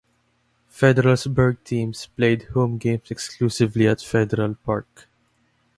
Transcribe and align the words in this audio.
Federalsburg 0.67 1.63
teams 1.63 2.07
played 2.17 2.45
home 2.55 2.79
games 2.79 3.11
exclusively 3.11 3.87
at 3.87 4.01
Federal 4.01 4.55
Park. 4.55 5.07